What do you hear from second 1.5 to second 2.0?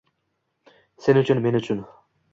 uchun